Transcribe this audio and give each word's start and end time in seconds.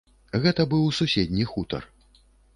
Гэта 0.45 0.65
быў 0.71 0.87
суседні 1.01 1.47
хутар. 1.53 1.89